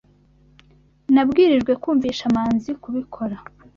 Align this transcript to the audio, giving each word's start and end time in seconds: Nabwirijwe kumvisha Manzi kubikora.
Nabwirijwe 1.13 1.73
kumvisha 1.81 2.25
Manzi 2.35 2.71
kubikora. 2.83 3.37